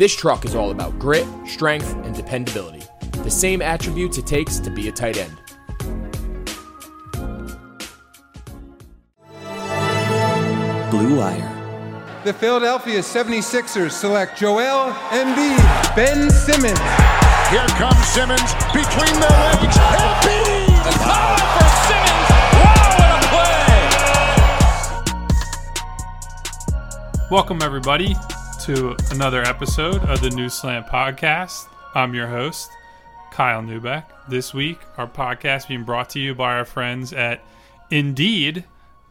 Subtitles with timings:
[0.00, 2.82] This truck is all about grit, strength, and dependability,
[3.22, 5.36] the same attributes it takes to be a tight end.
[10.90, 12.22] Blue Wire.
[12.24, 16.80] The Philadelphia 76ers select Joel Embiid, Ben Simmons.
[17.50, 19.76] Here comes Simmons between their legs.
[19.76, 20.82] Embiid!
[20.82, 22.30] The power for Simmons.
[22.56, 23.28] Wow, what a
[27.18, 27.28] play!
[27.30, 28.16] Welcome, everybody,
[28.76, 31.66] to another episode of the New Slant Podcast.
[31.92, 32.70] I'm your host,
[33.32, 34.04] Kyle Neubeck.
[34.28, 37.42] This week, our podcast being brought to you by our friends at
[37.90, 38.62] Indeed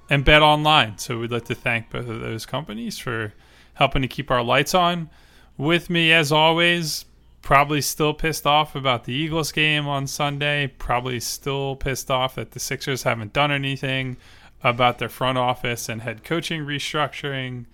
[0.09, 0.97] and Bet Online.
[0.97, 3.33] So we'd like to thank both of those companies for
[3.73, 5.09] helping to keep our lights on.
[5.57, 7.03] With me, as always,
[7.41, 10.67] probably still pissed off about the Eagles game on Sunday.
[10.67, 14.15] Probably still pissed off that the Sixers haven't done anything
[14.63, 17.65] about their front office and head coaching restructuring.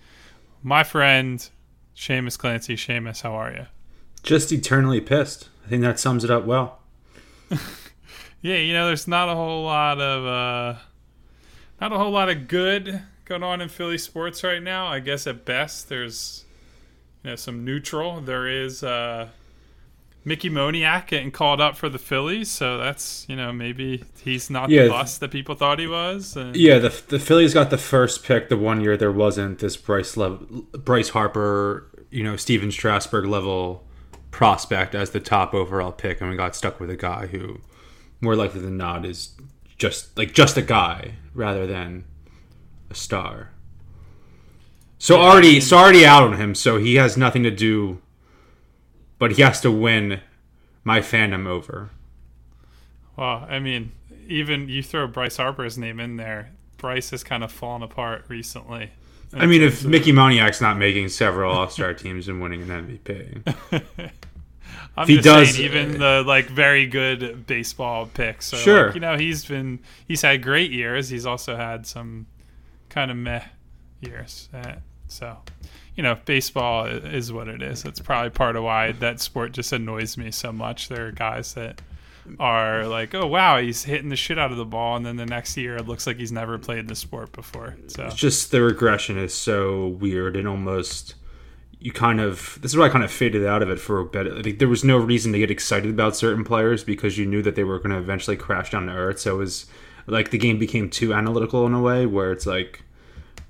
[0.64, 1.48] My friend,
[1.96, 2.76] Shamus Clancy.
[2.76, 3.66] Shamus, how are you?
[4.22, 5.48] Just eternally pissed.
[5.64, 6.80] I think that sums it up well.
[8.42, 10.78] yeah, you know, there's not a whole lot of uh,
[11.80, 14.86] not a whole lot of good going on in Philly sports right now.
[14.86, 16.44] I guess at best there's
[17.24, 18.20] you know some neutral.
[18.20, 19.30] There is uh,
[20.26, 24.68] Mickey Moniak getting called up for the Phillies, so that's you know maybe he's not
[24.68, 24.82] Yeah.
[24.84, 26.36] the bust that people thought he was.
[26.36, 29.76] And, Yeah, the the Phillies got the first pick the one year there wasn't this
[29.76, 30.38] Bryce level,
[30.72, 33.84] Bryce Harper, you know, Stephen Strasburg level
[34.32, 37.60] prospect as the top overall pick, and we got stuck with a guy who,
[38.20, 39.30] more likely than not, is
[39.78, 42.04] just like just a guy rather than
[42.90, 43.50] a star.
[44.98, 46.54] So Yeah, I already, mean- so already out on him.
[46.56, 48.00] So he has nothing to do,
[49.18, 50.20] but he has to win
[50.84, 51.90] my fandom over.
[53.16, 53.92] Well, I mean,
[54.28, 58.90] even you throw Bryce Harper's name in there, Bryce has kind of fallen apart recently.
[59.34, 64.12] I mean, if Mickey Moniak's not making several All Star teams and winning an MVP,
[64.96, 68.46] I'm he does- saying, even the like very good baseball picks.
[68.46, 68.86] So, Sure.
[68.86, 71.08] like, you know, he's been he's had great years.
[71.08, 72.26] He's also had some
[72.88, 73.42] kind of meh
[74.00, 74.48] years.
[74.54, 74.74] Uh,
[75.08, 75.38] so,
[75.94, 77.82] you know, baseball is what it is.
[77.82, 80.88] That's probably part of why that sport just annoys me so much.
[80.88, 81.80] There are guys that
[82.40, 85.26] are like, oh wow, he's hitting the shit out of the ball, and then the
[85.26, 87.76] next year it looks like he's never played the sport before.
[87.86, 91.14] So, it's just the regression is so weird and almost
[91.78, 94.04] you kind of this is why I kind of faded out of it for a
[94.04, 94.44] bit.
[94.44, 97.54] Like, there was no reason to get excited about certain players because you knew that
[97.54, 99.20] they were going to eventually crash down to earth.
[99.20, 99.66] So it was
[100.06, 102.82] like the game became too analytical in a way where it's like.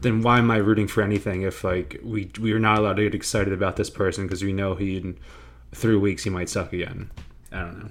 [0.01, 3.05] Then why am I rooting for anything if like we we are not allowed to
[3.05, 5.19] get excited about this person because we know he in
[5.73, 7.11] three weeks he might suck again?
[7.51, 7.91] I don't know.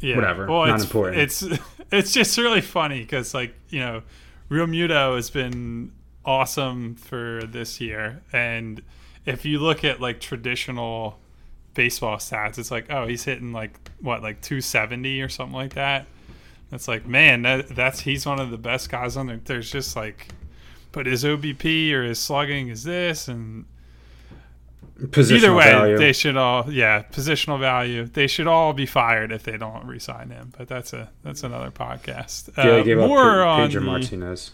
[0.00, 1.18] yeah, whatever, Well, not it's, important.
[1.18, 1.42] It's
[1.92, 4.02] it's just really funny because like you know,
[4.50, 5.92] Realmuto has been
[6.24, 8.80] awesome for this year, and
[9.26, 11.18] if you look at like traditional
[11.74, 16.06] baseball stats, it's like oh he's hitting like what like 270 or something like that.
[16.72, 19.40] It's like man, that that's he's one of the best guys on there.
[19.44, 20.28] There's just like,
[20.94, 23.66] but his OBP or his slugging is this and
[25.00, 25.98] Positional Either way, value.
[25.98, 28.04] they should all yeah positional value.
[28.04, 30.52] They should all be fired if they don't resign him.
[30.56, 32.50] But that's a that's another podcast.
[32.56, 34.52] yeah, Uh, more up on Pedro the, Martinez.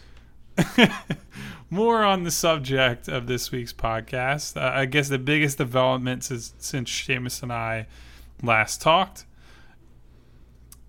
[1.71, 4.57] more on the subject of this week's podcast.
[4.57, 7.87] Uh, I guess the biggest development since, since Shamus and I
[8.43, 9.27] last talked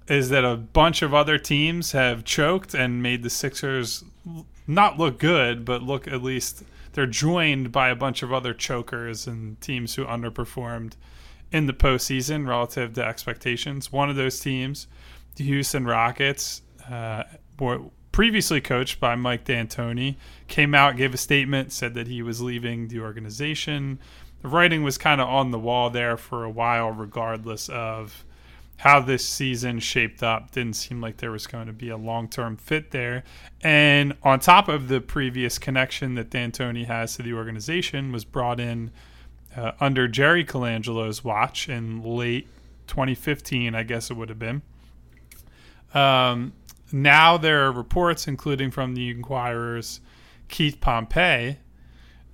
[0.07, 4.03] is that a bunch of other teams have choked and made the Sixers
[4.67, 6.63] not look good, but look at least
[6.93, 10.93] they're joined by a bunch of other chokers and teams who underperformed
[11.51, 13.91] in the postseason relative to expectations.
[13.91, 14.87] One of those teams,
[15.35, 17.23] the Houston Rockets, uh,
[17.59, 17.81] were
[18.11, 20.15] previously coached by Mike D'Antoni,
[20.47, 23.99] came out, gave a statement, said that he was leaving the organization.
[24.41, 28.25] The writing was kind of on the wall there for a while, regardless of
[28.81, 30.49] how this season shaped up.
[30.49, 33.23] Didn't seem like there was going to be a long term fit there.
[33.61, 38.59] And on top of the previous connection that D'Antoni has to the organization, was brought
[38.59, 38.89] in
[39.55, 42.47] uh, under Jerry Colangelo's watch in late
[42.87, 44.63] 2015, I guess it would have been.
[45.93, 46.53] Um,
[46.91, 50.01] now there are reports, including from the Inquirer's
[50.47, 51.59] Keith Pompey,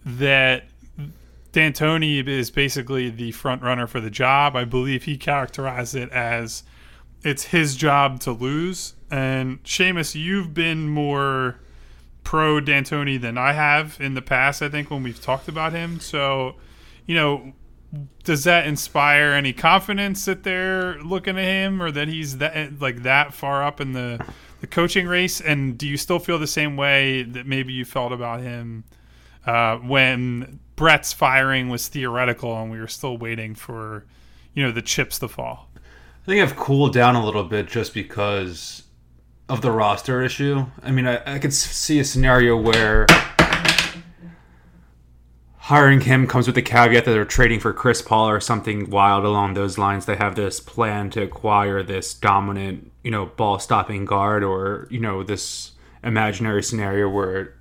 [0.05, 0.63] that
[1.57, 4.55] D'Antoni is basically the front runner for the job.
[4.55, 6.61] I believe he characterized it as
[7.23, 8.93] it's his job to lose.
[9.09, 11.59] And Shamus, you've been more
[12.23, 14.61] pro D'Antoni than I have in the past.
[14.61, 15.99] I think when we've talked about him.
[15.99, 16.57] So,
[17.07, 17.53] you know,
[18.23, 23.01] does that inspire any confidence that they're looking at him, or that he's that like
[23.01, 24.23] that far up in the
[24.61, 25.41] the coaching race?
[25.41, 28.83] And do you still feel the same way that maybe you felt about him
[29.47, 34.05] uh, when Brett's firing was theoretical and we were still waiting for
[34.53, 35.69] you know the chips to fall?
[35.75, 38.83] I think I've cooled down a little bit just because
[39.49, 40.65] of the roster issue.
[40.81, 43.05] I mean, I, I could see a scenario where
[45.57, 49.25] hiring him comes with the caveat that they're trading for Chris Paul or something wild
[49.25, 50.05] along those lines.
[50.05, 54.99] They have this plan to acquire this dominant, you know, ball stopping guard or, you
[54.99, 57.53] know, this imaginary scenario where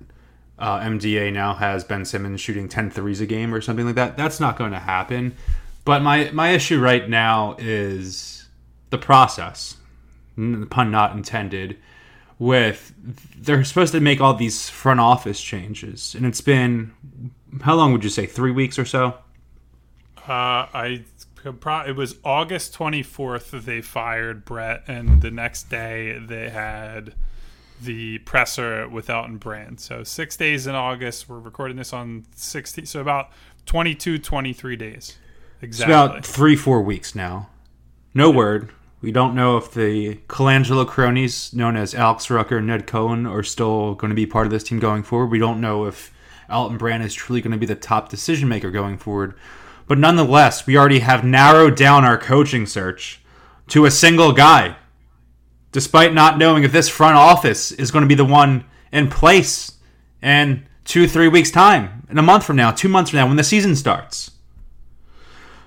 [0.59, 4.17] uh, MDA now has Ben Simmons shooting 10 threes a game or something like that.
[4.17, 5.35] That's not going to happen.
[5.85, 8.47] But my, my issue right now is
[8.89, 9.77] the process,
[10.69, 11.77] pun not intended,
[12.39, 12.93] with
[13.37, 16.13] they're supposed to make all these front office changes.
[16.15, 16.93] And it's been,
[17.61, 19.15] how long would you say, three weeks or so?
[20.27, 21.03] Uh, I
[21.45, 27.13] it was August 24th that they fired Brett, and the next day they had
[27.81, 29.79] the presser with Elton Brand.
[29.79, 31.29] So six days in August.
[31.29, 33.29] We're recording this on 16, so about
[33.65, 34.95] 22, 23 days.
[34.95, 35.17] It's
[35.63, 35.93] Exactly.
[35.93, 37.49] about three, four weeks now.
[38.13, 38.69] No word.
[39.01, 43.43] We don't know if the Colangelo cronies, known as Alex Rucker and Ned Cohen, are
[43.43, 45.27] still going to be part of this team going forward.
[45.27, 46.11] We don't know if
[46.49, 49.35] Elton Brand is truly going to be the top decision maker going forward.
[49.87, 53.21] But nonetheless, we already have narrowed down our coaching search
[53.67, 54.77] to a single guy,
[55.77, 59.73] despite not knowing if this front office is going to be the one in place
[60.23, 63.37] in two, three weeks' time, in a month from now, two months from now, when
[63.37, 64.31] the season starts.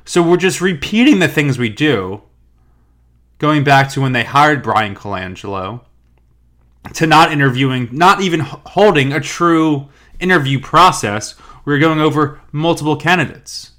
[0.04, 2.22] So we're just repeating the things we do,
[3.38, 5.82] going back to when they hired Bryan Colangelo,
[6.94, 11.36] to not interviewing, not even holding a true interview process.
[11.64, 13.70] We're going over multiple candidates.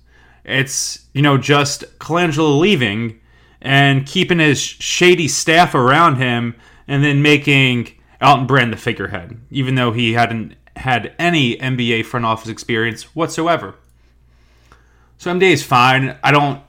[0.45, 3.19] It's, you know, just Colangelo leaving
[3.61, 6.55] and keeping his shady staff around him
[6.87, 12.25] and then making Elton Brand the figurehead, even though he hadn't had any NBA front
[12.25, 13.75] office experience whatsoever.
[15.17, 16.17] So MD is fine.
[16.23, 16.61] I don't.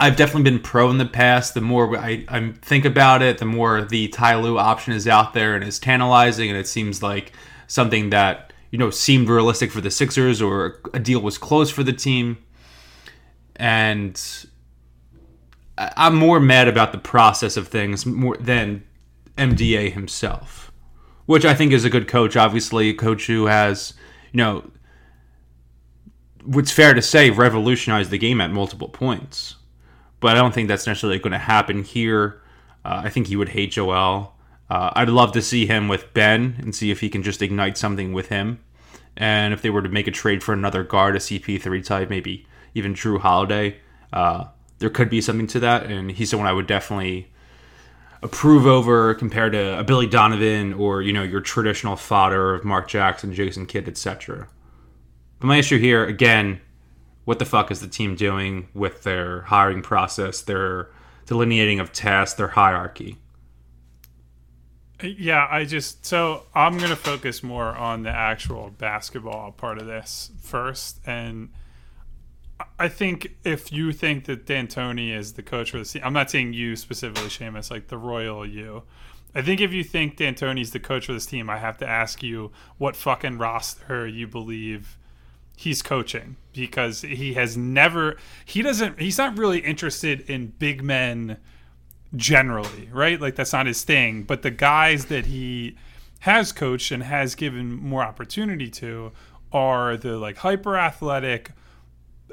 [0.00, 1.54] I've definitely been pro in the past.
[1.54, 5.34] The more I, I think about it, the more the Ty Lue option is out
[5.34, 7.32] there and is tantalizing, and it seems like
[7.68, 11.84] something that you know seemed realistic for the Sixers, or a deal was close for
[11.84, 12.38] the team.
[13.56, 14.20] And
[15.76, 18.84] I'm more mad about the process of things more than
[19.36, 20.72] MDA himself,
[21.26, 22.36] which I think is a good coach.
[22.36, 23.94] Obviously, a coach who has
[24.32, 24.70] you know
[26.44, 29.56] what's fair to say revolutionized the game at multiple points.
[30.20, 32.42] But I don't think that's necessarily going to happen here.
[32.84, 34.34] Uh, I think he would hate Joel.
[34.70, 37.76] Uh, I'd love to see him with Ben and see if he can just ignite
[37.76, 38.60] something with him.
[39.16, 42.46] And if they were to make a trade for another guard, a CP3 type, maybe
[42.74, 43.76] even Jrue Holiday,
[44.12, 44.46] uh,
[44.78, 45.86] there could be something to that.
[45.86, 47.30] And he's someone I would definitely
[48.22, 52.88] approve over compared to a Billy Donovan or you know your traditional fodder of Mark
[52.88, 54.48] Jackson, Jason Kidd, etc.
[55.38, 56.60] But my issue here, again,
[57.24, 60.88] what the fuck is the team doing with their hiring process, their
[61.26, 63.18] delineating of tasks, their hierarchy?
[65.02, 70.30] Yeah, I just so I'm gonna focus more on the actual basketball part of this
[70.40, 71.50] first, and
[72.78, 76.30] I think if you think that D'Antoni is the coach for the team, I'm not
[76.30, 78.84] saying you specifically, Shamus, like the royal you.
[79.34, 82.22] I think if you think D'Antoni's the coach for this team, I have to ask
[82.22, 84.96] you what fucking roster you believe
[85.56, 91.36] he's coaching because he has never he doesn't he's not really interested in big men
[92.16, 93.20] generally, right?
[93.20, 94.22] Like that's not his thing.
[94.22, 95.76] But the guys that he
[96.20, 99.12] has coached and has given more opportunity to
[99.52, 101.50] are the like hyper athletic,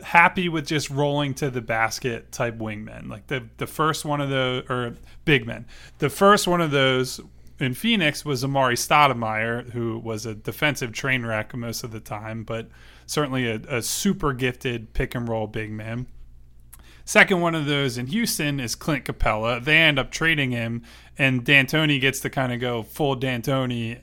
[0.03, 3.10] happy with just rolling to the basket type wingmen.
[3.10, 4.95] Like the the first one of the or
[5.25, 5.65] big men.
[6.00, 7.21] The first one of those
[7.60, 12.43] in Phoenix was Amar'e Stoudemire, who was a defensive train wreck most of the time,
[12.43, 12.69] but
[13.05, 16.07] certainly a, a super gifted pick and roll big man.
[17.05, 19.63] Second one of those in Houston is Clint Capela.
[19.63, 20.83] They end up trading him,
[21.17, 24.00] and D'Antoni gets to kind of go full D'Antoni.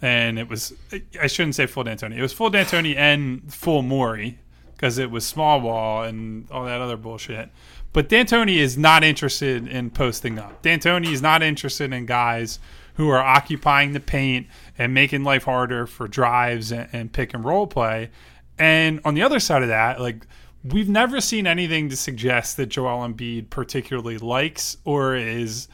[0.00, 0.74] And it was,
[1.20, 2.16] I shouldn't say full D'Antoni.
[2.16, 4.38] It was full D'Antoni and full Morey
[4.82, 7.48] because it was small ball and all that other bullshit.
[7.92, 10.60] But D'Antoni is not interested in posting up.
[10.62, 12.58] D'Antoni is not interested in guys
[12.94, 17.44] who are occupying the paint and making life harder for drives and, and pick and
[17.44, 18.10] roll play.
[18.58, 20.26] And on the other side of that, like
[20.64, 25.68] we've never seen anything to suggest that Joel Embiid particularly likes or is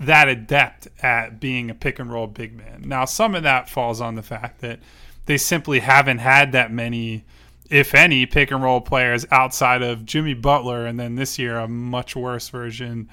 [0.00, 2.82] that adept at being a pick and roll big man.
[2.86, 4.80] Now, some of that falls on the fact that
[5.26, 7.24] they simply haven't had that many,
[7.68, 11.68] if any, pick and roll players outside of Jimmy Butler, and then this year a
[11.68, 13.08] much worse version,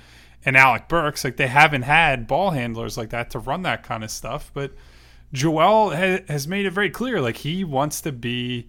[0.45, 1.23] and Alec Burks.
[1.23, 4.51] Like they haven't had ball handlers like that to run that kind of stuff.
[4.53, 4.73] But
[5.33, 8.67] Joel ha- has made it very clear, like he wants to be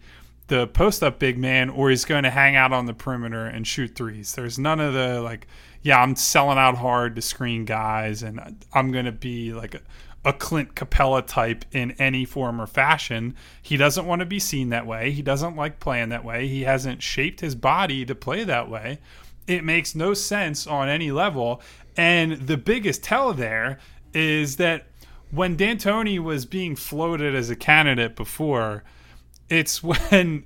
[0.48, 3.66] the post up big man or he's going to hang out on the perimeter and
[3.66, 4.34] shoot threes.
[4.34, 5.46] There's none of the like,
[5.82, 9.80] yeah, I'm selling out hard to screen guys and I'm going to be like a,
[10.26, 13.36] a Clint Capela type in any form or fashion.
[13.62, 15.12] He doesn't want to be seen that way.
[15.12, 16.48] He doesn't like playing that way.
[16.48, 18.98] He hasn't shaped his body to play that way.
[19.46, 21.62] It makes no sense on any level.
[21.96, 23.78] And the biggest tell there
[24.12, 24.88] is that
[25.30, 28.82] when D'Antoni was being floated as a candidate before,
[29.48, 29.80] it's
[30.10, 30.44] when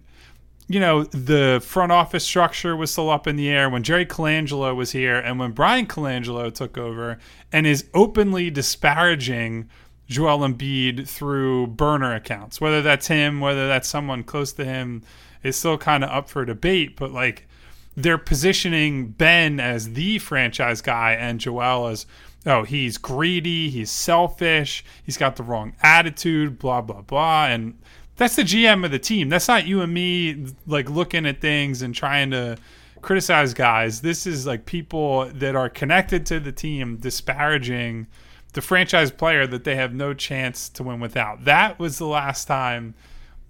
[0.71, 4.75] you know the front office structure was still up in the air when Jerry Colangelo
[4.77, 7.19] was here and when Bryan Colangelo took over
[7.50, 9.69] and is openly disparaging
[10.07, 12.61] Joel Embiid through burner accounts.
[12.61, 15.03] Whether that's him whether that's someone close to him
[15.43, 17.49] is still kind of up for debate but like
[17.97, 22.07] they're positioning Ben as the franchise guy and Joel as
[22.47, 27.77] oh he's greedy he's selfish he's got the wrong attitude blah blah blah and
[28.21, 29.31] that's the GM of the team.
[29.31, 32.59] That's not you and me like looking at things and trying to
[33.00, 34.03] criticize guys.
[34.03, 38.09] This is like people that are connected to the team disparaging
[38.53, 41.47] the franchise player that they have no chance to win without.
[41.47, 42.93] That was the last time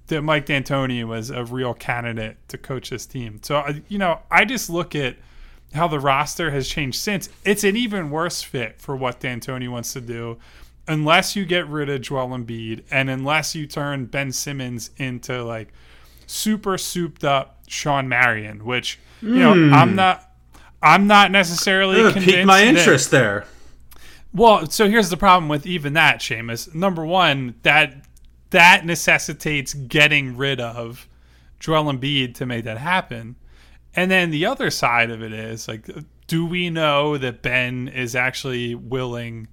[0.07, 3.41] that Mike D'Antoni was a real candidate to coach this team.
[3.43, 5.17] So uh, you know, I just look at
[5.75, 7.29] how the roster has changed since.
[7.45, 10.39] It's an even worse fit for what D'Antoni wants to do
[10.89, 15.73] unless you get rid of Joel Embiid and unless you turn Ben Simmons into like
[16.27, 19.75] super souped up Shawn Marion, which you know Hmm.
[19.75, 20.27] I'm not
[20.83, 23.45] I'm not necessarily Ugh, piqued my that- interest there.
[24.33, 26.75] well, so here's the problem with even that, Shamus.
[26.75, 28.05] Number one, that
[28.51, 31.07] that necessitates getting rid of
[31.61, 33.37] Joel Embiid to make that happen.
[33.95, 35.89] And then the other side of it is like,
[36.27, 39.49] do we know that Ben is actually willing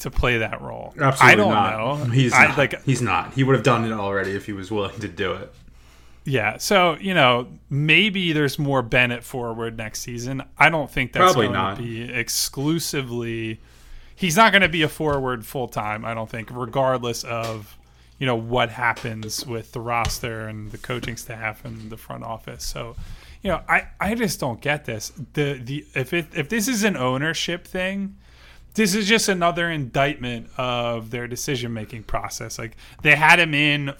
[0.00, 0.94] to play that role?
[0.98, 1.78] Absolutely I don't not.
[1.78, 2.04] know.
[2.12, 2.58] He's I, not.
[2.58, 3.34] like He's not.
[3.34, 5.52] He would have done it already if he was willing to do it.
[6.24, 10.42] Yeah, so you know, maybe there's more Bennett forward next season.
[10.58, 11.76] I don't think that's Probably going not.
[11.76, 13.60] to be exclusively.
[14.16, 16.04] He's not going to be a forward full time.
[16.04, 17.78] I don't think, regardless of
[18.18, 22.64] you know what happens with the roster and the coaching staff and the front office.
[22.64, 22.96] So,
[23.42, 25.12] you know, I I just don't get this.
[25.34, 28.16] The the if it if this is an ownership thing,
[28.76, 32.58] this is just another indictment of their decision making process.
[32.58, 33.94] Like they had him in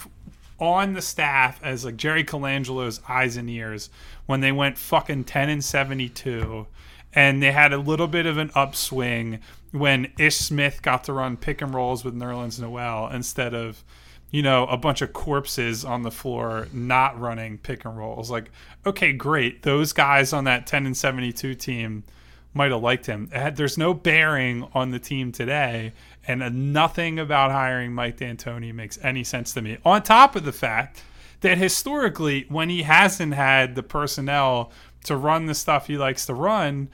[0.59, 3.91] on the staff as like Jerry Colangelo's eyes and ears
[4.27, 6.67] when they went fucking 10 and 72
[7.15, 9.41] and they had a little bit of an upswing
[9.73, 13.83] when Ish Smith got to run pick and rolls with Nerlens Noel instead of
[14.31, 18.51] you know a bunch of corpses on the floor not running pick and rolls like
[18.85, 22.03] okay great those guys on that 10 and 72 team
[22.57, 23.31] might have liked him.
[23.55, 25.93] There's no bearing on the team today,
[26.27, 29.79] and nothing about hiring Mike D'Antoni makes any sense to me.
[29.85, 31.03] On top of the fact
[31.43, 34.73] that historically, when he hasn't had the personnel
[35.05, 36.89] to run the stuff he likes to run,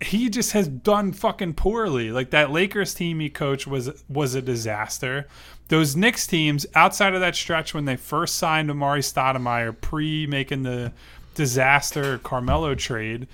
[0.00, 2.10] he just has done fucking poorly.
[2.10, 5.26] Like that Lakers team he coached was was a disaster.
[5.68, 10.62] Those Knicks teams outside of that stretch when they first signed Amar'e Stoudemire pre making
[10.62, 10.92] the
[11.34, 13.26] disaster Carmelo trade,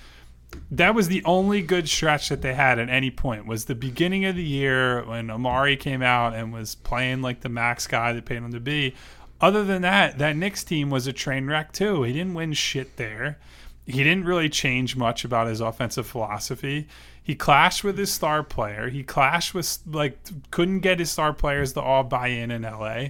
[0.71, 4.25] that was the only good stretch that they had at any point was the beginning
[4.25, 8.25] of the year when Amar'e came out and was playing like the max guy that
[8.25, 8.95] paid him to be.
[9.39, 12.03] Other than that, that Knicks team was a train wreck too.
[12.03, 13.37] He didn't win shit there.
[13.85, 16.87] He didn't really change much about his offensive philosophy.
[17.21, 18.89] He clashed with his star player.
[18.89, 20.17] He clashed with like
[20.51, 23.07] couldn't get his star players to all buy in in LA.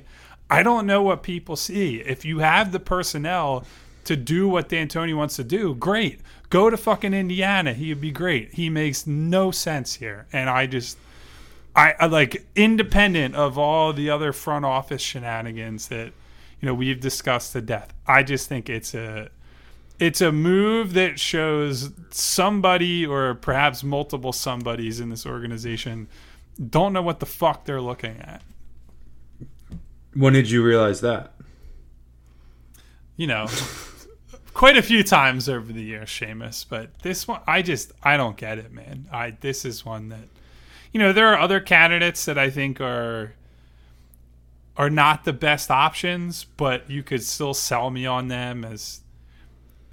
[0.50, 2.02] I don't know what people see.
[2.02, 3.66] If you have the personnel
[4.06, 6.20] to do what D'Antoni wants to do, great.
[6.54, 7.74] Go to fucking Indiana.
[7.74, 8.54] He'd be great.
[8.54, 10.28] He makes no sense here.
[10.32, 11.00] And I just
[11.76, 16.14] I, I like independent of all the other front office shenanigans that
[16.62, 17.92] you know we've discussed to death.
[18.06, 19.32] I just think it's a
[19.98, 26.08] it's a move that shows somebody or perhaps multiple somebodies in this organization
[26.70, 28.44] don't know what the fuck they're looking at.
[30.14, 31.34] When did you realize that?
[33.18, 33.48] You know,
[34.54, 36.66] quite a few times over the years, Shamus.
[36.68, 39.08] But this one, I just I don't get it, man.
[39.12, 40.28] I this is one that
[40.92, 43.34] you know there are other candidates that I think are
[44.76, 49.02] are not the best options, but you could still sell me on them as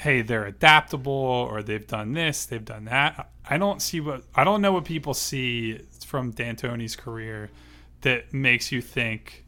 [0.01, 3.31] hey, they're adaptable or they've done this, they've done that.
[3.49, 7.51] I don't see what I don't know what people see from D'Antoni's career
[8.03, 9.45] that makes you think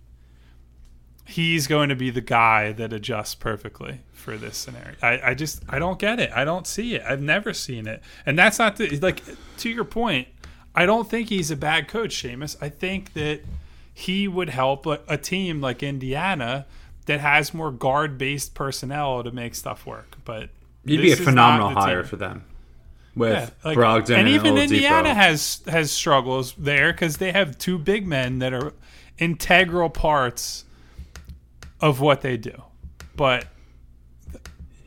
[1.24, 4.94] he's going to be the guy that adjusts perfectly for this scenario.
[5.02, 6.30] I, I just I don't get it.
[6.34, 7.02] I don't see it.
[7.06, 8.02] I've never seen it.
[8.24, 9.22] And that's not the, like
[9.58, 10.28] to your point.
[10.74, 12.56] I don't think he's a bad coach, Shamus.
[12.62, 13.40] I think that
[13.92, 16.64] he would help a, a team like Indiana
[17.06, 20.16] that has more guard based personnel to make stuff work.
[20.24, 20.48] But
[20.86, 22.08] He'd be a phenomenal hire team.
[22.08, 22.44] for them
[23.14, 24.56] with Yeah, like- Brogdon and and, even.
[24.56, 28.72] Indiana has has struggles there because they have two big men that are
[29.18, 30.64] integral parts
[31.80, 32.62] of what they do.
[33.14, 33.44] But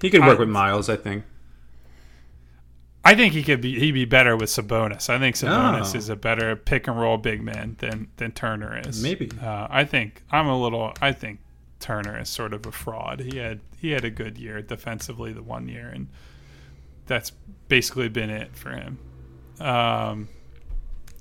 [0.06, 1.24] he could work I- with Myles, I think.
[3.04, 5.10] I think he could be he'd be better with Sabonis.
[5.12, 5.98] I think Sabonis Oh.
[5.98, 9.02] is a better pick and roll big man than than Turner is.
[9.04, 9.30] Maybe.
[9.42, 10.92] Uh, I think I'm a little.
[11.02, 11.40] I think
[11.80, 13.20] Turner is sort of a fraud.
[13.20, 16.08] He had he had a good year defensively the one year, and
[17.06, 17.32] that's
[17.68, 18.98] basically been it for him.
[19.60, 20.28] Um.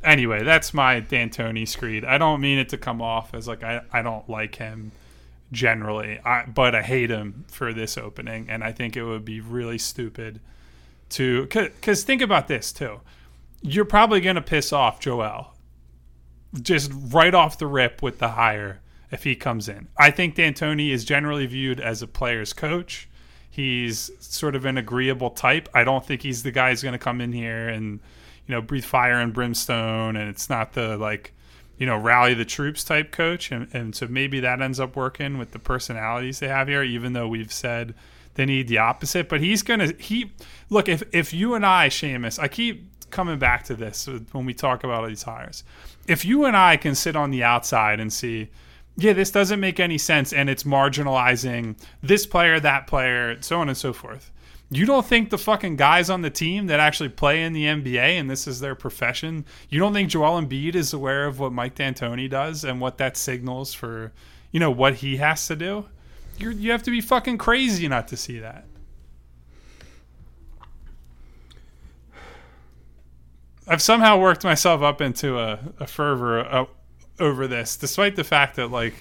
[0.03, 2.05] Anyway, that's my D'Antoni screed.
[2.05, 4.93] I don't mean it to come off as like I, I don't like him
[5.53, 9.41] generally, I, but I hate him for this opening, and I think it would be
[9.41, 10.41] really stupid
[11.11, 13.01] to because think about this too.
[13.63, 15.55] You're probably to piss off Joel
[16.61, 19.89] just right off the rip with the hire if he comes in.
[19.97, 23.09] I think D'Antoni is generally viewed as a player's coach.
[23.51, 25.69] He's sort of an agreeable type.
[25.75, 28.01] I don't think he's the guy who's going to come in here and
[28.47, 31.33] you know breathe fire and brimstone, and it's not the like
[31.79, 33.51] you know rally the troops type coach.
[33.51, 37.13] And, and so maybe that ends up working with the personalities they have here, even
[37.13, 37.95] though we've said
[38.35, 39.29] they need the opposite.
[39.29, 40.33] But he's gonna he
[40.71, 44.55] look if if you and I, Shamus, I keep coming back to this when we
[44.55, 45.65] talk about these hires.
[46.07, 48.51] If you and I can sit on the outside and see,
[48.97, 53.69] yeah, this doesn't make any sense, and it's marginalizing this player, that player, so on
[53.69, 54.31] and so forth.
[54.77, 58.19] You don't think the fucking guys on the team that actually play in the NBA
[58.19, 61.77] and this is their profession, you don't think Joel Embiid is aware of what Mike
[61.77, 64.13] D'Antoni does and what that signals for,
[64.51, 65.87] you know, what he has to do?
[66.39, 68.67] You're, you have to be fucking crazy not to see that.
[73.69, 76.65] I've somehow worked myself up into a, a fervor uh,
[77.21, 78.95] over this, despite the fact that like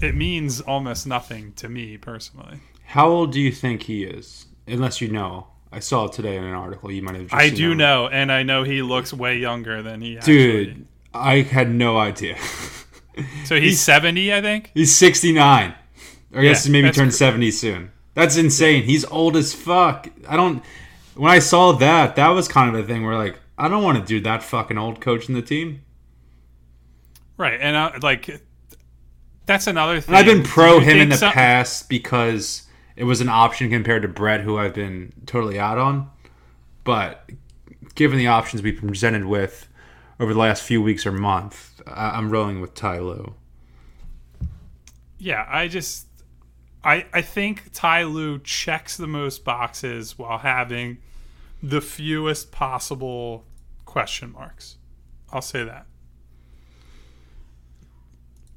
[0.00, 2.60] it means almost nothing to me personally.
[2.86, 4.46] How old do you think he is?
[4.70, 5.46] Unless you know.
[5.72, 6.90] I saw it today in an article.
[6.90, 7.76] You might have just I do it.
[7.76, 10.34] know, and I know he looks way younger than he actually.
[10.66, 12.36] Dude, I had no idea.
[13.44, 14.70] So he's, seventy, I think.
[14.72, 15.74] He's 69.
[16.32, 17.90] Or I guess Yeah, maybe turn 70 soon.
[18.14, 18.84] That's insane.
[18.84, 20.08] He's old as fuck.
[20.26, 20.62] I don't.
[21.16, 23.98] When I saw that, that was kind of a thing where, like, I don't want
[23.98, 25.82] to do that fucking old coaching the team.
[27.36, 28.40] Right, and uh, like
[29.44, 30.14] that's another thing.
[30.14, 32.62] And I've been pro him in the some- past because
[33.00, 36.10] it was an option compared to Brett, who I've been totally out on.
[36.84, 37.30] But
[37.94, 39.66] given the options we've presented with
[40.20, 43.34] over the last few weeks or month, I- I'm rolling with Ty Lue.
[45.16, 46.08] Yeah, I just
[46.84, 50.98] I I think Ty Lue checks the most boxes while having
[51.62, 53.46] the fewest possible
[53.86, 54.76] question marks.
[55.32, 55.86] I'll say that.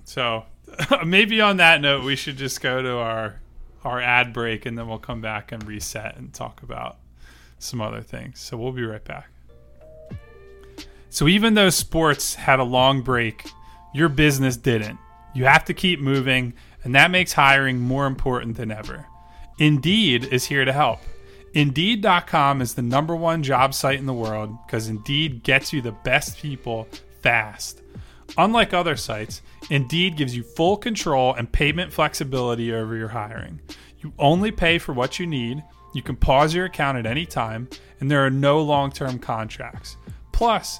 [0.04, 0.44] So
[1.06, 3.40] maybe on that note, we should just go to our
[3.86, 6.98] our ad break and then we'll come back and reset and talk about
[7.60, 8.40] some other things.
[8.40, 9.30] So we'll be right back.
[11.10, 13.48] So even though sports had a long break,
[13.94, 14.98] your business didn't.
[15.36, 19.06] You have to keep moving, and that makes hiring more important than ever.
[19.60, 21.00] Indeed is here to help.
[21.54, 25.92] Indeed.com is the number one job site in the world because Indeed gets you the
[25.92, 26.88] best people
[27.22, 27.83] fast.
[28.38, 33.62] Unlike other sites, Indeed gives you full control and payment flexibility over your hiring.
[34.00, 37.70] You only pay for what you need, you can pause your account at any time,
[38.00, 39.98] and there are no long term contracts.
[40.32, 40.80] Plus,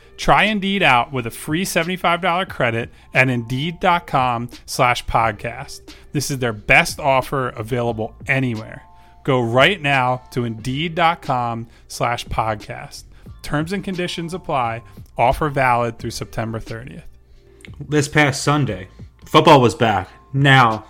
[0.17, 5.93] Try Indeed out with a free $75 credit at Indeed.com slash podcast.
[6.11, 8.83] This is their best offer available anywhere.
[9.23, 13.03] Go right now to Indeed.com slash podcast.
[13.41, 14.83] Terms and conditions apply.
[15.17, 17.03] Offer valid through September 30th.
[17.79, 18.87] This past Sunday,
[19.25, 20.09] football was back.
[20.33, 20.85] Now,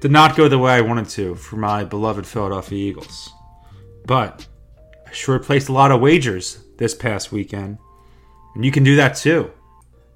[0.00, 3.30] did not go the way I wanted to for my beloved Philadelphia Eagles.
[4.06, 4.46] But
[5.06, 7.78] I sure placed a lot of wagers this past weekend.
[8.54, 9.50] And you can do that too.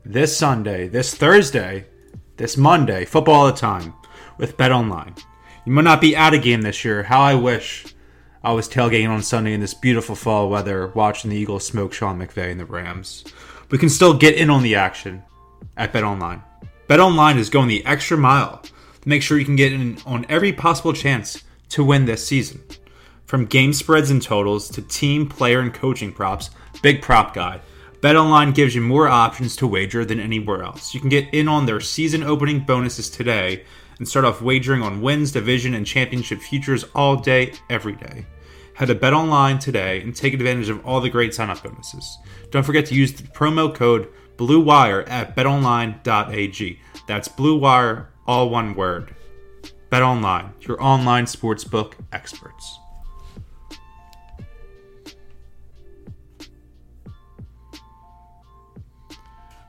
[0.05, 1.87] This Sunday, this Thursday,
[2.37, 3.95] this Monday, football all the time
[4.39, 5.15] with Bet Online.
[5.65, 7.05] You might not be at a game this year.
[7.05, 7.87] How I wish
[8.43, 12.19] I was tailgating on Sunday in this beautiful fall weather, watching the Eagles smoke Sean
[12.19, 13.25] McVay and the Rams.
[13.71, 15.23] We can still get in on the action
[15.77, 16.43] at Bet Online.
[16.87, 18.59] Bet Online is going the extra mile
[19.01, 22.63] to make sure you can get in on every possible chance to win this season.
[23.25, 26.51] From game spreads and totals to team, player, and coaching props,
[26.83, 27.61] big prop guy.
[28.05, 30.93] BetOnline gives you more options to wager than anywhere else.
[30.93, 33.65] You can get in on their season opening bonuses today
[33.99, 38.27] and start off wagering on wins, division, and championship futures all day, every day.
[38.75, 42.19] Head to BetOnline today and take advantage of all the great sign-up bonuses.
[42.51, 46.81] Don't forget to use the promo code BLUEWIRE at betonline.ag.
[47.09, 49.15] That's Blue Wire, all one word.
[49.91, 52.81] BetOnline, your online sportsbook experts.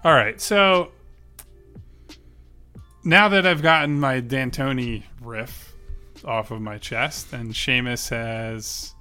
[0.06, 0.92] All right, so
[3.04, 5.74] now that I've gotten my D'Antoni riff
[6.24, 8.94] off of my chest, and Shamus has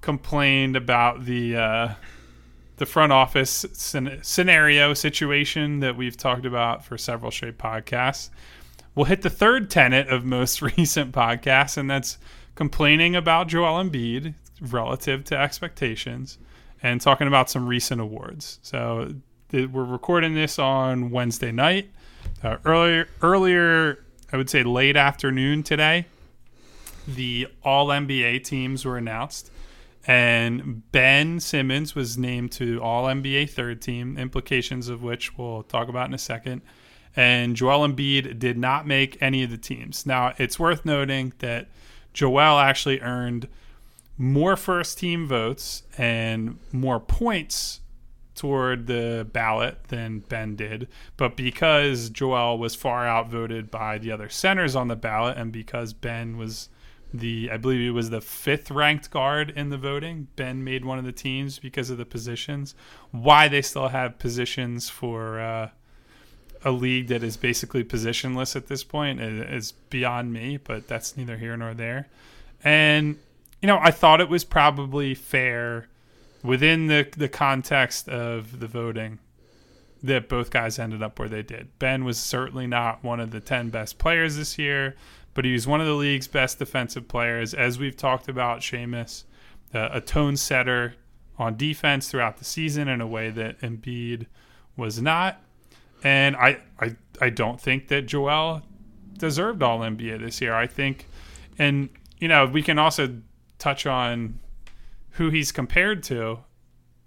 [0.00, 1.94] complained about the uh,
[2.76, 8.30] the front office scen- scenario situation that we've talked about for several straight podcasts.
[8.94, 12.16] We'll hit the third tenet of most recent podcasts, and that's
[12.54, 16.38] complaining about Joel Embiid relative to expectations,
[16.80, 18.60] and talking about some recent awards.
[18.62, 19.16] So
[19.52, 21.90] we're recording this on Wednesday night.
[22.42, 26.06] Uh, earlier, earlier, I would say late afternoon today,
[27.08, 29.50] the All NBA teams were announced,
[30.06, 34.16] and Ben Simmons was named to All NBA third team.
[34.16, 36.62] Implications of which we'll talk about in a second.
[37.16, 40.06] And Joel Embiid did not make any of the teams.
[40.06, 41.66] Now, it's worth noting that
[42.12, 43.48] Joel actually earned
[44.16, 47.79] more first team votes and more points
[48.40, 50.88] toward the ballot than Ben did.
[51.18, 55.92] But because Joel was far outvoted by the other centers on the ballot, and because
[55.92, 56.70] Ben was
[57.12, 60.98] the, I believe he was the fifth ranked guard in the voting, Ben made one
[60.98, 62.74] of the teams because of the positions.
[63.10, 65.68] Why they still have positions for uh,
[66.64, 71.36] a league that is basically positionless at this point is beyond me, but that's neither
[71.36, 72.08] here nor there.
[72.64, 73.18] And,
[73.60, 75.89] you know, I thought it was probably fair
[76.42, 79.18] within the the context of the voting
[80.02, 81.68] that both guys ended up where they did.
[81.78, 84.96] Ben was certainly not one of the 10 best players this year,
[85.34, 87.52] but he was one of the league's best defensive players.
[87.52, 89.24] As we've talked about, Shamus,
[89.74, 90.94] uh, a tone setter
[91.38, 94.26] on defense throughout the season in a way that Embiid
[94.76, 95.42] was not.
[96.02, 98.62] And I, I, I don't think that Joel
[99.18, 100.54] deserved all NBA this year.
[100.54, 101.06] I think,
[101.58, 103.18] and, you know, we can also
[103.58, 104.38] touch on
[105.12, 106.40] who he's compared to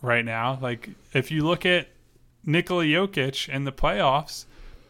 [0.02, 0.60] right now.
[0.62, 1.88] Like if you look at
[2.46, 4.46] Nikola Jokic in the playoffs,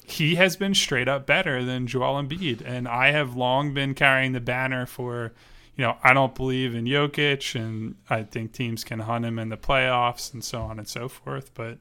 [0.06, 2.62] he has been straight up better than Joel Embiid.
[2.66, 5.34] And I have long been carrying the banner for,
[5.78, 9.50] you know, I don't believe in Jokic and I think teams can hunt him in
[9.50, 11.54] the playoffs and so on and so forth.
[11.54, 11.78] But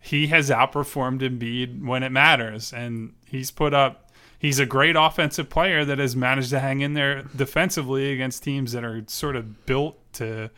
[0.00, 2.72] he has outperformed Embiid when it matters.
[2.72, 4.06] And he's put up
[4.38, 8.72] he's a great offensive player that has managed to hang in there defensively against teams
[8.72, 10.50] that are sort of built to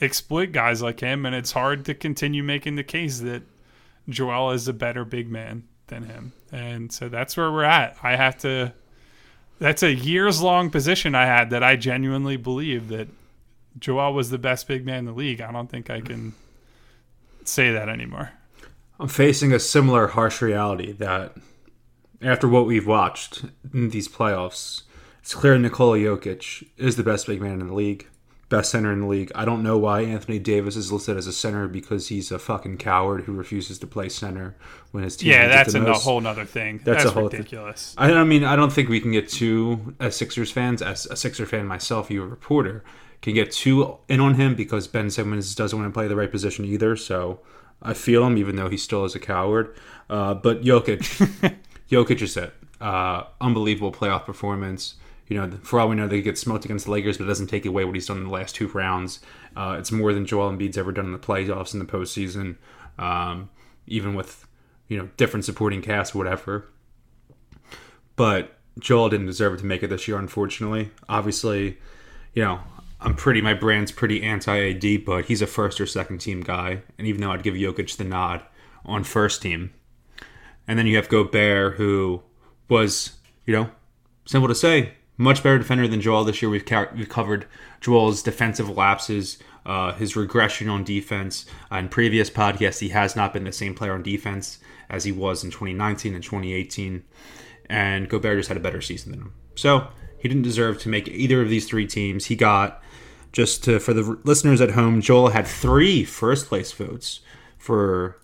[0.00, 3.42] exploit guys like him, and it's hard to continue making the case that
[4.08, 6.32] Joel is a better big man than him.
[6.52, 7.96] And so that's where we're at.
[8.02, 8.72] I have to.
[9.58, 13.08] That's a years long position I had that I genuinely believe that
[13.78, 15.40] Joel was the best big man in the league.
[15.40, 16.34] I don't think I can
[17.44, 18.32] say that anymore.
[19.00, 21.36] I'm facing a similar harsh reality that
[22.22, 24.82] after what we've watched in these playoffs,
[25.20, 28.06] it's clear Nikola Jokic is the best big man in the league
[28.48, 29.32] best center in the league.
[29.34, 32.76] I don't know why Anthony Davis is listed as a center because he's a fucking
[32.78, 34.56] coward who refuses to play center
[34.92, 35.30] when his team.
[35.30, 36.04] Yeah, that's a most.
[36.04, 36.80] whole other thing.
[36.84, 37.94] That's, that's a whole ridiculous.
[37.94, 38.10] Thing.
[38.10, 41.16] I, I mean, I don't think we can get too as Sixers fans, as a
[41.16, 42.84] Sixer fan myself, you a reporter,
[43.20, 46.30] can get too in on him because Ben Simmons doesn't want to play the right
[46.30, 46.94] position either.
[46.96, 47.40] So
[47.82, 49.76] I feel him, even though he still is a coward.
[50.08, 51.56] Uh, but Jokic,
[51.90, 52.54] Jokic is it.
[52.80, 54.96] Uh, unbelievable playoff performance
[55.28, 57.48] you know, for all we know, they get smoked against the Lakers, but it doesn't
[57.48, 59.20] take away what he's done in the last two rounds.
[59.56, 62.56] Uh, it's more than Joel Embiid's ever done in the playoffs in the postseason,
[62.98, 63.50] um,
[63.86, 64.46] even with
[64.88, 66.68] you know different supporting cast, whatever.
[68.14, 70.90] But Joel didn't deserve it to make it this year, unfortunately.
[71.08, 71.78] Obviously,
[72.34, 72.60] you know,
[73.00, 76.82] I'm pretty, my brand's pretty anti AD, but he's a first or second team guy.
[76.98, 78.42] And even though I'd give Jokic the nod
[78.84, 79.72] on first team.
[80.68, 82.22] And then you have Gobert, who
[82.68, 83.70] was, you know,
[84.24, 84.94] simple to say.
[85.18, 86.50] Much better defender than Joel this year.
[86.50, 87.46] We've, ca- we've covered
[87.80, 91.46] Joel's defensive lapses, uh, his regression on defense.
[91.72, 94.58] Uh, in previous podcasts, he has not been the same player on defense
[94.90, 97.02] as he was in 2019 and 2018.
[97.68, 99.32] And Gobert just had a better season than him.
[99.54, 102.26] So he didn't deserve to make either of these three teams.
[102.26, 102.82] He got,
[103.32, 107.20] just to, for the listeners at home, Joel had three first place votes
[107.58, 108.20] for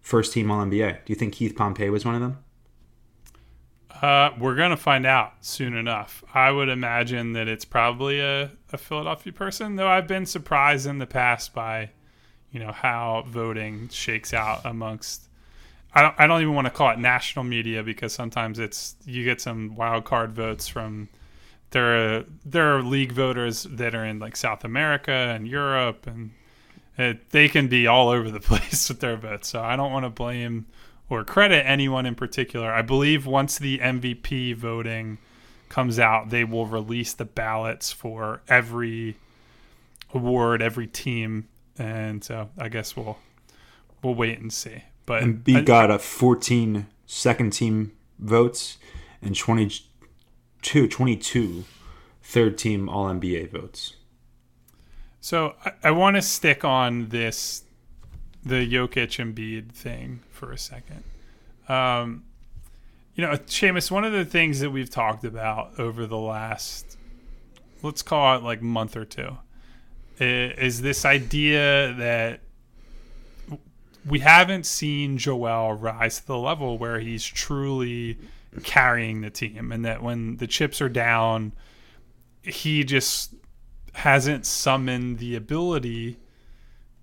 [0.00, 1.04] first team All NBA.
[1.04, 2.38] Do you think Keith Pompey was one of them?
[4.02, 6.22] Uh, we're gonna find out soon enough.
[6.34, 10.98] I would imagine that it's probably a, a Philadelphia person, though I've been surprised in
[10.98, 11.90] the past by,
[12.50, 15.22] you know, how voting shakes out amongst.
[15.94, 16.14] I don't.
[16.18, 19.74] I don't even want to call it national media because sometimes it's you get some
[19.76, 21.08] wild card votes from.
[21.70, 26.32] There are there are league voters that are in like South America and Europe, and
[26.98, 29.48] it, they can be all over the place with their votes.
[29.48, 30.66] So I don't want to blame
[31.08, 32.72] or credit anyone in particular.
[32.72, 35.18] I believe once the MVP voting
[35.68, 39.16] comes out, they will release the ballots for every
[40.14, 43.18] award, every team, and so I guess we'll
[44.02, 44.84] we'll wait and see.
[45.04, 48.78] But And B got a 14 second team votes
[49.22, 51.64] and 22, 22
[52.22, 53.94] third team All NBA votes.
[55.20, 57.62] So I, I want to stick on this,
[58.46, 61.02] the Jokic Embiid thing for a second.
[61.68, 62.22] Um,
[63.16, 66.96] you know, Shamus, one of the things that we've talked about over the last,
[67.82, 69.36] let's call it like month or two,
[70.20, 72.40] is this idea that
[74.06, 78.16] we haven't seen Joel rise to the level where he's truly
[78.62, 81.52] carrying the team, and that when the chips are down,
[82.42, 83.34] he just
[83.94, 86.18] hasn't summoned the ability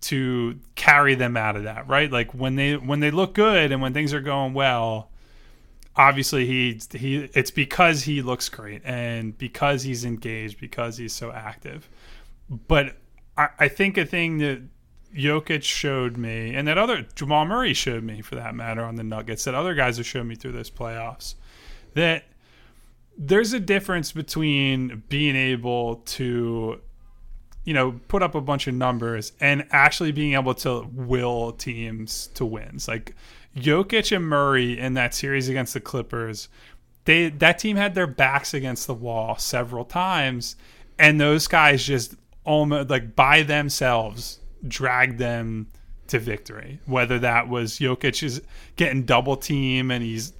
[0.03, 2.11] to carry them out of that right?
[2.11, 5.09] Like when they when they look good and when things are going well
[5.95, 11.31] obviously he he it's because he looks great and because he's engaged because he's so
[11.31, 11.89] active.
[12.67, 12.95] But
[13.37, 14.61] I, I think a thing that
[15.15, 19.03] Jokic showed me and that other Jamal Murray showed me for that matter on the
[19.03, 21.35] Nuggets that other guys have shown me through those playoffs
[21.93, 22.23] that
[23.15, 26.81] there's a difference between being able to
[27.63, 32.27] you know put up a bunch of numbers and actually being able to will teams
[32.33, 33.15] to wins like
[33.55, 36.49] Jokic and Murray in that series against the Clippers
[37.05, 40.55] they that team had their backs against the wall several times
[40.99, 45.67] and those guys just almost like by themselves dragged them
[46.07, 48.41] to victory whether that was Jokic is
[48.75, 50.33] getting double team and he's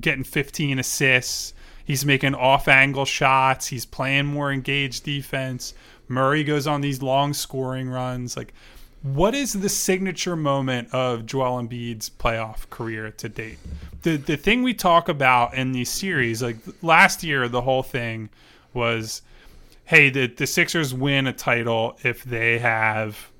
[0.00, 1.54] getting 15 assists.
[1.84, 3.66] He's making off angle shots.
[3.66, 5.74] He's playing more engaged defense.
[6.08, 8.36] Murray goes on these long scoring runs.
[8.36, 8.54] Like,
[9.02, 13.58] what is the signature moment of Joel Embiid's playoff career to date?
[14.02, 18.30] The the thing we talk about in these series, like last year, the whole thing
[18.74, 19.22] was,
[19.84, 23.30] hey, the the Sixers win a title if they have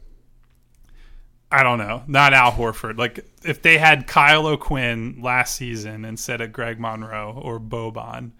[1.50, 2.98] I don't know, not Al Horford.
[2.98, 8.32] Like if they had Kyle O'Quinn last season instead of Greg Monroe or Boban,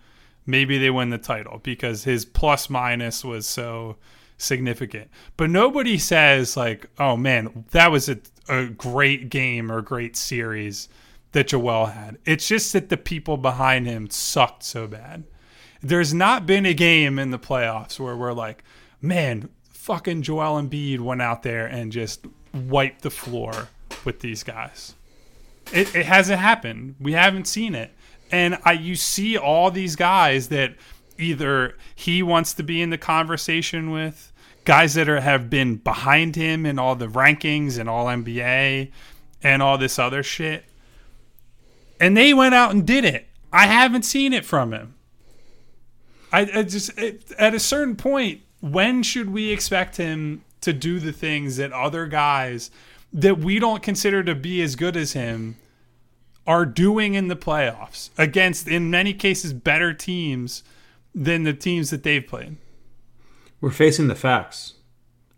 [0.45, 3.97] maybe they win the title because his plus minus was so
[4.38, 5.11] significant.
[5.37, 10.88] But nobody says like, "Oh man, that was a, a great game or great series
[11.33, 15.24] that Joel had." It's just that the people behind him sucked so bad.
[15.83, 18.64] There's not been a game in the playoffs where we're like,
[19.03, 22.24] "Man, fucking Joel Embiid went out there and just
[22.55, 23.68] wiped the floor
[24.05, 24.94] with these guys."
[25.72, 26.94] It, it hasn't happened.
[26.98, 27.92] We haven't seen it.
[28.31, 30.74] And I you see all these guys that
[31.18, 34.33] either he wants to be in the conversation with,
[34.64, 38.90] guys that are have been behind him in all the rankings and all NBA
[39.42, 40.64] and all this other shit.
[42.00, 43.26] And they went out and did it.
[43.52, 44.94] I haven't seen it from him.
[46.33, 51.00] I, I just it, at a certain point, when should we expect him to do
[51.00, 52.70] the things that other guys
[53.12, 55.57] that we don't consider to be as good as him
[56.46, 60.62] are doing in the playoffs against, in many cases, better teams
[61.18, 62.57] than the teams that they've played?
[63.61, 64.74] We're facing the facts.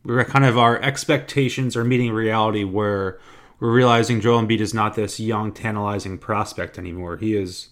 [0.05, 3.19] We're kind of our expectations are meeting reality where
[3.59, 7.17] we're realizing Joel Embiid is not this young, tantalizing prospect anymore.
[7.17, 7.69] He is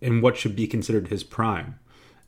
[0.00, 1.78] in what should be considered his prime.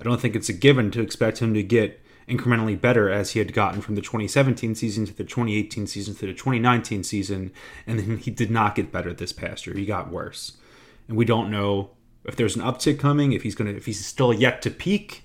[0.01, 3.39] I don't think it's a given to expect him to get incrementally better as he
[3.39, 7.53] had gotten from the 2017 season to the 2018 season to the 2019 season,
[7.87, 9.77] and then he did not get better this past year.
[9.77, 10.53] He got worse,
[11.07, 11.91] and we don't know
[12.25, 15.25] if there's an uptick coming, if he's gonna, if he's still yet to peak.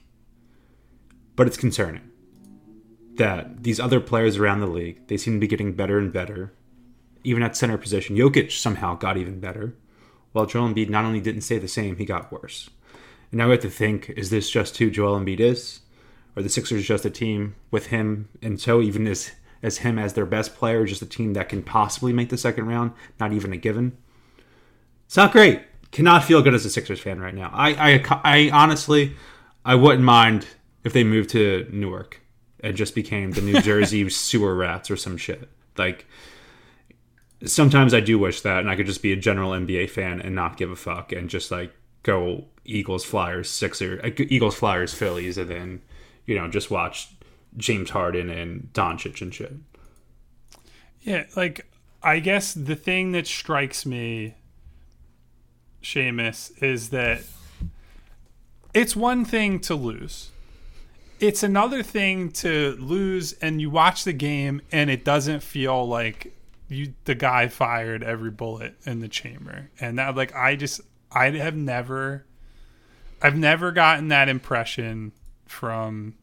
[1.36, 2.02] But it's concerning
[3.16, 6.54] that these other players around the league they seem to be getting better and better.
[7.24, 9.76] Even at center position, Jokic somehow got even better,
[10.32, 12.70] while Joel Embiid not only didn't stay the same, he got worse.
[13.32, 15.82] And now we have to think: Is this just who Joel Embiid is,
[16.36, 19.32] or the Sixers just a team with him and so even as
[19.64, 22.68] as him as their best player, just a team that can possibly make the second
[22.68, 23.98] round, not even a given?
[25.06, 25.62] It's not great.
[25.92, 27.50] Cannot feel good as a Sixers fan right now.
[27.54, 29.16] I I, I honestly,
[29.66, 30.48] I wouldn't mind
[30.84, 32.22] if they moved to Newark
[32.62, 35.50] and just became the New Jersey sewer rats or some shit.
[35.78, 36.06] Like
[37.46, 40.36] sometimes I do wish that, and I could just be a general NBA fan and
[40.36, 41.74] not give a fuck and just like
[42.04, 45.82] go Eagles, Flyers, Sixers, uh, Eagles, Flyers, Phillies, and then
[46.26, 47.10] you know just watch
[47.56, 49.54] James Harden and Doncic and shit.
[51.02, 51.66] Yeah, like
[52.04, 54.36] I guess the thing that strikes me,
[55.82, 57.24] Shamus, is that
[58.74, 60.32] it's one thing to lose.
[61.20, 66.34] It's another thing to lose and you watch the game and it doesn't feel like
[66.70, 69.72] you the guy fired every bullet in the chamber.
[69.80, 72.26] And that like I just I have never
[73.22, 75.12] I've never gotten that impression
[75.46, 76.16] from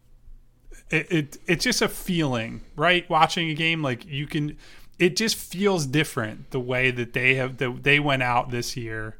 [0.90, 3.08] it, it it's just a feeling, right?
[3.10, 4.56] Watching a game like you can
[4.98, 9.16] it just feels different the way that they have that they went out this year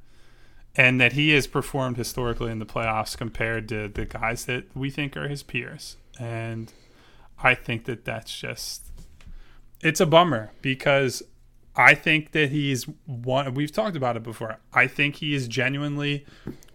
[0.76, 4.90] and that he has performed historically in the playoffs compared to the guys that we
[4.90, 5.96] think are his peers.
[6.18, 6.72] And
[7.42, 8.86] I think that that's just
[9.80, 11.22] it's a bummer because
[11.76, 14.58] I think that he's one we've talked about it before.
[14.72, 16.24] I think he is genuinely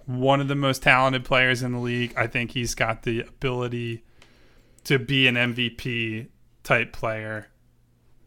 [0.06, 2.14] one of the most talented players in the league.
[2.18, 4.04] I think he's got the ability
[4.86, 6.28] to be an MVP
[6.64, 7.48] type player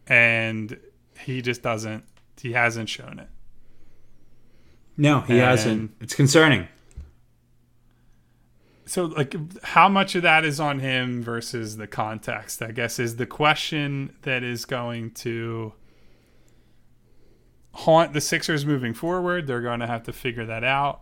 [0.06, 0.78] and
[1.18, 2.04] he just doesn't
[2.40, 3.28] he hasn't shown it.
[4.96, 5.90] No, he And- hasn't.
[6.00, 6.68] It's concerning.
[8.84, 12.60] So, like, how much of that is on him versus the context?
[12.60, 15.72] I guess is the question that is going to
[17.72, 19.46] haunt the Sixers moving forward.
[19.46, 21.00] They're going to have to figure that out.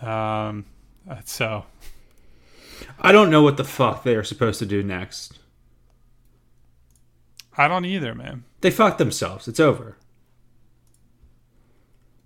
[0.00, 0.64] Um,
[1.26, 1.66] so
[2.98, 5.38] I don't know what the fuck they are supposed to do next.
[7.58, 8.44] I don't either, man.
[8.62, 9.46] They fucked themselves.
[9.46, 9.98] It's over.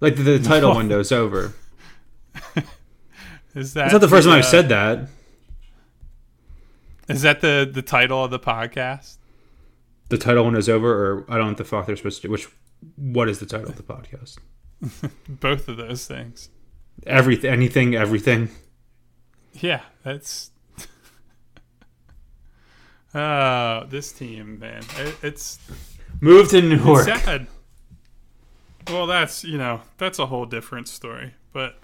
[0.01, 1.55] Like the, the title window's over.
[3.55, 5.09] Is that It's not the first time I've uh, said that.
[7.09, 9.17] Is that the the title of the podcast?
[10.09, 12.33] The title window's over, or I don't know what the fuck they're supposed to do.
[12.33, 12.49] Which,
[12.97, 14.39] what is the title of the podcast?
[15.29, 16.51] Both of those things.
[17.07, 18.51] Everything, anything, everything.
[19.55, 20.51] Yeah, that's.
[23.15, 24.83] Oh, this team, man.
[24.99, 25.59] It, it's
[26.21, 27.09] moved to Newark.
[27.09, 27.47] It's sad.
[28.89, 31.35] Well, that's you know that's a whole different story.
[31.53, 31.77] But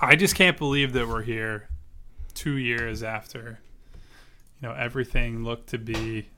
[0.00, 1.68] I just can't believe that we're here,
[2.34, 3.58] two years after,
[4.60, 6.28] you know, everything looked to be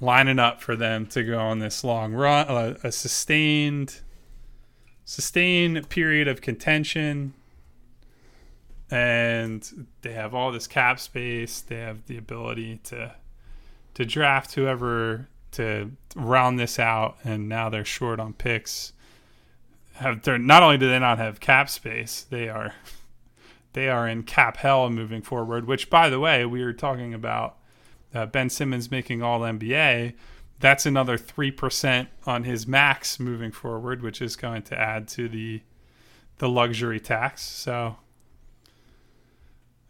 [0.00, 4.00] lining up for them to go on this long run, uh, a sustained,
[5.04, 7.34] sustained period of contention.
[8.90, 11.60] And they have all this cap space.
[11.60, 13.14] They have the ability to
[13.92, 18.92] to draft whoever to round this out, and now they're short on picks.
[19.94, 22.74] Have they're not only do they not have cap space, they are
[23.72, 25.66] they are in cap hell moving forward.
[25.66, 27.56] Which, by the way, we were talking about
[28.14, 30.14] uh, Ben Simmons making All NBA.
[30.58, 35.28] That's another three percent on his max moving forward, which is going to add to
[35.28, 35.62] the
[36.38, 37.42] the luxury tax.
[37.42, 37.96] So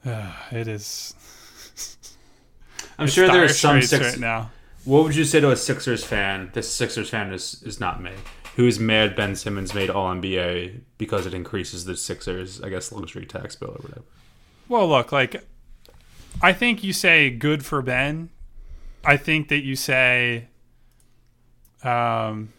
[0.05, 1.15] uh, it is.
[2.99, 4.05] I'm sure there are some six.
[4.05, 4.51] right now.
[4.91, 6.51] What would you say to a Sixers fan?
[6.53, 8.11] This Sixers fan is is not me.
[8.57, 12.91] Who is mad Ben Simmons made All NBA because it increases the Sixers, I guess,
[12.91, 14.03] luxury tax bill or whatever.
[14.69, 15.45] Well, look, like
[16.43, 18.31] I think you say good for Ben.
[19.05, 20.49] I think that you say
[21.85, 22.53] um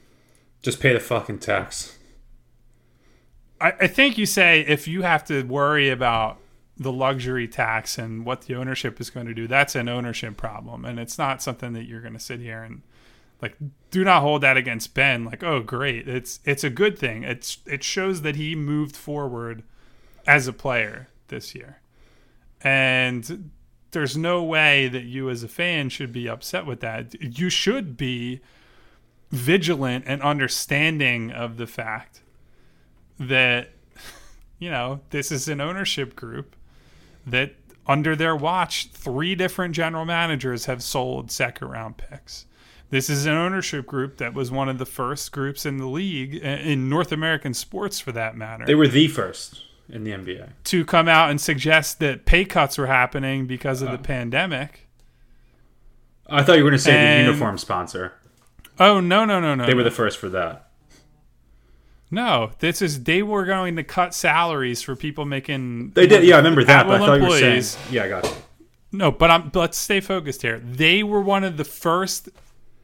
[0.61, 1.97] Just pay the fucking tax.
[3.59, 6.37] I, I think you say if you have to worry about
[6.81, 10.83] the luxury tax and what the ownership is going to do, that's an ownership problem.
[10.83, 12.81] And it's not something that you're going to sit here and
[13.39, 13.55] like
[13.91, 16.07] do not hold that against Ben like, oh great.
[16.07, 17.23] It's it's a good thing.
[17.23, 19.61] It's it shows that he moved forward
[20.25, 21.81] as a player this year.
[22.61, 23.51] And
[23.91, 27.13] there's no way that you as a fan should be upset with that.
[27.21, 28.41] You should be
[29.29, 32.21] vigilant and understanding of the fact
[33.19, 33.69] that
[34.59, 36.55] you know this is an ownership group
[37.25, 37.53] that
[37.87, 42.45] under their watch three different general managers have sold second round picks
[42.89, 46.35] this is an ownership group that was one of the first groups in the league
[46.43, 50.49] uh, in north american sports for that matter They were the first in the NBA.
[50.65, 54.01] to come out and suggest that pay cuts were happening because of the oh.
[54.01, 54.87] pandemic
[56.27, 58.13] I thought you were going to say And- the uniform sponsor.
[58.79, 60.67] oh no no no no They were the first for that.
[62.11, 65.91] No, this is they were going to cut salaries for people making.
[65.91, 66.85] They did, yeah, I remember that.
[66.85, 67.69] But I thought you were employees.
[67.69, 68.37] saying, yeah, I got it.
[68.91, 69.49] No, but I'm.
[69.49, 70.59] But let's stay focused here.
[70.59, 72.27] They were one of the first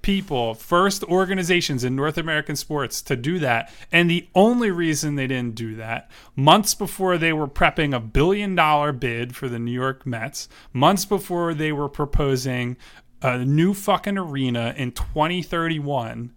[0.02, 5.28] people, first organizations in North American sports to do that, and the only reason they
[5.28, 9.72] didn't do that months before they were prepping a billion dollar bid for the New
[9.72, 12.78] York Mets, months before they were proposing
[13.22, 16.32] a new fucking arena in 2031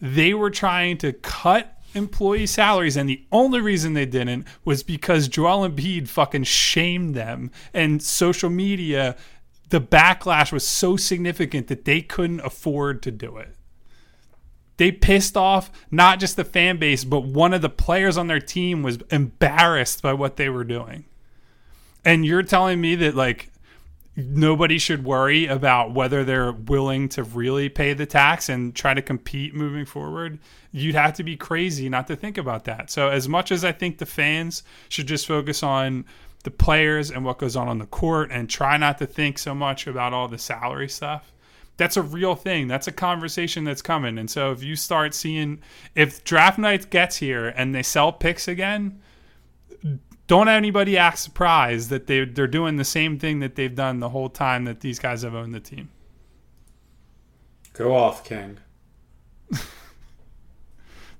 [0.00, 5.28] they were trying to cut employee salaries, and the only reason they didn't was because
[5.28, 9.16] Joel Embiid fucking shamed them, and social media,
[9.68, 13.54] the backlash was so significant that they couldn't afford to do it.
[14.76, 18.40] They pissed off not just the fan base, but one of the players on their
[18.40, 21.04] team was embarrassed by what they were doing.
[22.02, 23.50] And you're telling me that like
[24.16, 29.02] nobody should worry about whether they're willing to really pay the tax and try to
[29.02, 30.38] compete moving forward.
[30.72, 32.90] You'd have to be crazy not to think about that.
[32.90, 36.04] So, as much as I think the fans should just focus on
[36.42, 39.54] the players and what goes on on the court and try not to think so
[39.54, 41.32] much about all the salary stuff,
[41.76, 42.66] that's a real thing.
[42.66, 44.18] That's a conversation that's coming.
[44.18, 45.60] And so, if you start seeing,
[45.94, 49.00] if draft night gets here and they sell picks again,
[50.30, 54.10] don't anybody act surprised that they they're doing the same thing that they've done the
[54.10, 55.90] whole time that these guys have owned the team.
[57.72, 58.58] Go off, King.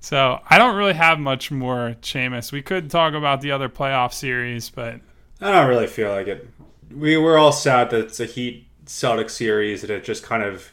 [0.03, 2.51] So I don't really have much more, Shamus.
[2.51, 4.99] We could talk about the other playoff series, but
[5.39, 6.49] I don't really feel like it.
[6.89, 10.71] We were all sad that it's a Heat Celtic series that it just kind of,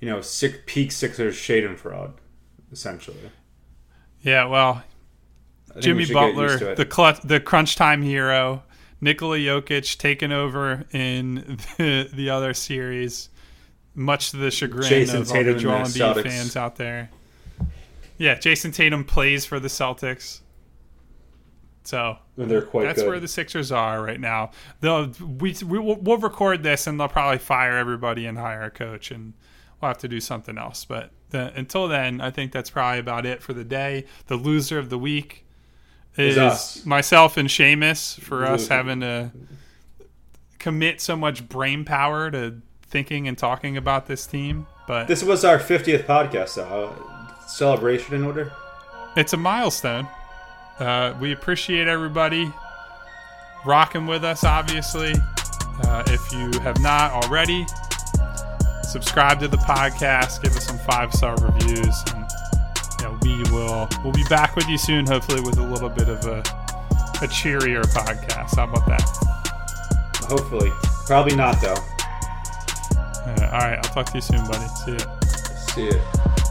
[0.00, 2.14] you know, sick, peak Sixers shade and fraud,
[2.72, 3.30] essentially.
[4.22, 4.82] yeah, well,
[5.80, 8.62] Jimmy we should get used Butler, the clutch, the crunch time hero,
[9.00, 13.28] Nikola Jokic taking over in the, the other series,
[13.94, 16.22] much to the chagrin Jayson of all the Tatum Joel Embiid Celtics.
[16.22, 17.10] fans out there.
[18.18, 20.40] Yeah, Jayson Tatum plays for the Celtics.
[21.84, 23.08] So And they're quite that's good.
[23.08, 24.52] where the Sixers are right now.
[24.80, 29.10] They'll we, we we'll record this and they'll probably fire everybody and hire a coach
[29.10, 29.34] and
[29.80, 30.84] we'll have to do something else.
[30.84, 34.04] But the, until then, I think that's probably about it for the day.
[34.28, 35.44] The loser of the week
[36.16, 36.86] is, Is us.
[36.86, 39.30] myself and Shamus for us having to
[40.58, 44.66] commit so much brain power to thinking and talking about this team.
[44.86, 46.94] But This was our 50th podcast, though.
[47.46, 48.52] Celebration in order?
[49.16, 50.08] it's a milestone.
[50.78, 52.50] Uh, we appreciate everybody
[53.66, 55.12] rocking with us, obviously.
[55.84, 57.66] Uh, if you have not already,
[58.82, 62.21] subscribe to the podcast, give us some five star reviews, and you know,
[63.22, 66.42] we will we'll be back with you soon, hopefully with a little bit of a
[67.22, 68.56] a cheerier podcast.
[68.56, 69.02] How about that?
[70.28, 70.72] Hopefully.
[71.06, 71.74] Probably not, though.
[73.24, 74.66] Uh, all right, I'll talk to you soon, buddy.
[74.84, 75.20] See ya.
[75.56, 76.41] See ya.